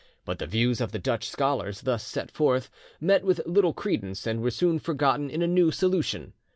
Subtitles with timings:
[0.25, 4.41] But the views of the Dutch scholars thus set forth met with little credence, and
[4.41, 6.33] were soon forgotten in a new solution.